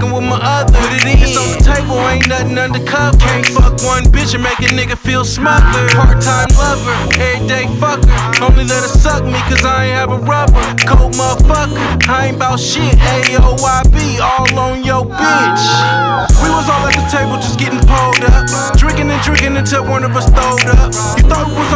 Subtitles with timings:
[0.00, 0.78] fucking with my other.
[1.02, 3.18] It's on the table, ain't nothing undercover.
[3.18, 5.90] Can't fuck one bitch and make a nigga feel smothered.
[5.92, 8.08] Part time lover, everyday fucker.
[8.40, 10.62] Only let her suck me cause I ain't have a rubber.
[10.86, 12.94] Cold motherfucker, I ain't bout shit.
[12.98, 14.39] AOYB, all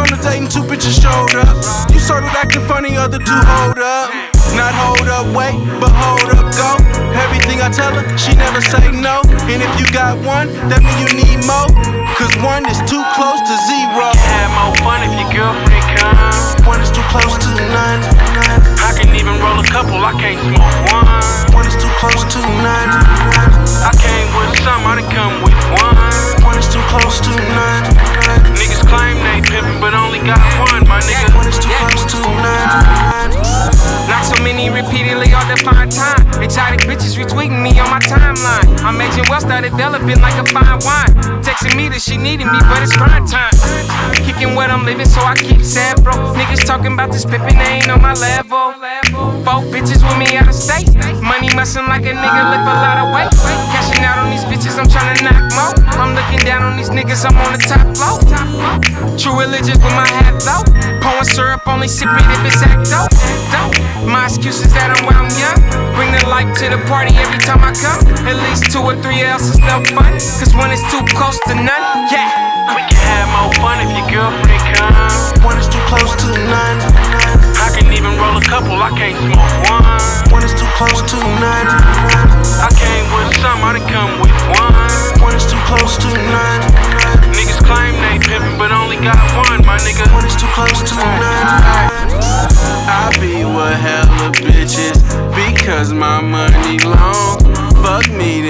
[0.05, 1.57] on a date and two bitches showed up.
[1.89, 4.13] You started acting funny, other two hold up.
[4.53, 6.77] Not hold up, wait, but hold up, go.
[7.17, 9.21] Everything I tell her, she never say no.
[9.49, 11.69] And if you got one, that mean you need more.
[12.15, 14.13] Cause one is too close to zero.
[14.15, 15.01] Have more fun
[37.25, 38.83] Bitches retweeting me on my timeline.
[38.83, 41.41] I'm aging well, start developing like a fine wine.
[41.41, 43.51] Texting me that she needed me, but it's grind time.
[44.13, 46.13] Kicking what I'm living, so I keep sad, bro.
[46.35, 48.73] Niggas talking about this pimpin', they ain't on my level.
[49.45, 50.89] Four bitches with me out of state.
[51.21, 53.31] Money mussin' like a nigga lift a lot of weight.
[53.73, 55.73] Cashing out on these bitches, I'm trying to knock more.
[55.97, 58.21] I'm looking down on these niggas, I'm on the top floor.
[59.17, 60.61] True religious with my hat low.
[61.01, 63.09] Pouring syrup, only sip it if it's act dope.
[63.49, 63.73] dope.
[64.05, 65.57] My excuse is that I'm where I'm young.
[65.95, 68.01] Bring the life to the party every time I come.
[68.27, 70.13] At least two or three else is no fun.
[70.39, 71.83] Cause one is too close to none.
[72.11, 72.45] Yeah.
[72.73, 75.15] We can have more fun if your girlfriend comes.
[75.45, 76.77] One is too close to none.
[77.61, 80.33] I can even roll a couple, I can't smoke one.
[80.33, 81.69] One is too close to none.
[82.57, 84.73] I came with some, I done come with one.
[85.21, 86.61] One is too close to none.
[87.37, 90.09] Niggas claim they pimpin', but only got one, my nigga.
[90.13, 91.19] One is too close to mm.
[91.21, 91.47] none.
[92.89, 94.97] I be with hella bitches
[95.37, 97.04] because my money long.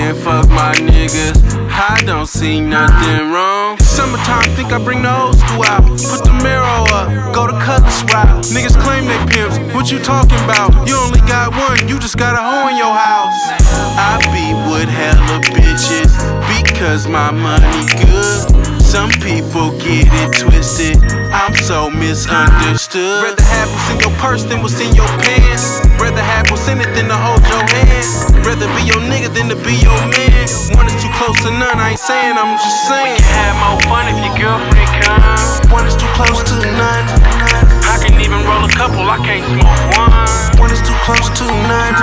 [0.06, 1.70] Fuck me, fuck my niggas.
[1.72, 3.80] I don't see nothing wrong.
[3.80, 5.84] Summertime, think I bring the old school out.
[5.84, 8.46] Put the mirror up, go to cut the colors route.
[8.54, 9.58] Niggas claim they pimps.
[9.74, 10.88] What you talking about?
[10.88, 13.34] You only got one, you just got a hoe in your house.
[13.98, 16.12] I be with hella bitches
[16.64, 18.82] because my money good.
[18.82, 21.04] Some people get it twisted.
[21.34, 23.24] I'm so misunderstood.
[23.24, 25.82] Rather have what's in your purse than what's in your pants.
[26.00, 28.46] Rather have what's in it than to hold your hand.
[28.46, 29.76] Rather be your nigga than to be
[31.96, 33.24] ain't saying, I'm just saying.
[33.24, 35.64] Have more fun if your girlfriend comes.
[35.72, 37.08] One is too close to none.
[37.88, 40.12] I can even roll a couple, I can't smoke one.
[40.60, 41.96] One is too close to none.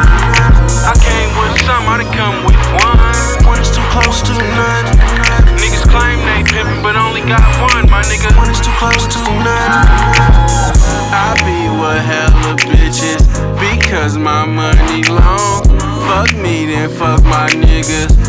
[0.89, 3.45] I came with some, I done come with one.
[3.45, 4.97] One is too close to none.
[5.61, 8.33] Niggas claim they pimpin', but only got one, my nigga.
[8.41, 9.73] One is too close to none.
[11.13, 13.29] I be with hella bitches
[13.61, 15.69] because my money long.
[16.09, 18.22] Fuck me, then fuck my niggas.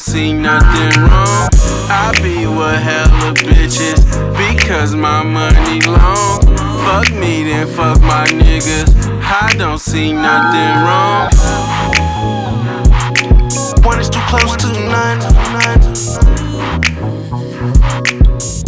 [0.00, 1.48] Don't see nothing wrong.
[1.90, 4.00] I be with hella bitches
[4.32, 6.40] because my money long.
[6.86, 8.88] Fuck me, then fuck my niggas.
[9.22, 11.28] I don't see nothing wrong.
[13.84, 15.20] One is too close to none.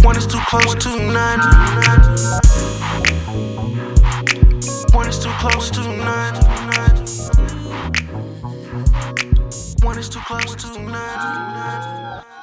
[0.05, 1.41] One is too close to none.
[4.93, 6.53] One is too close to none.
[10.03, 12.42] Is too close to none.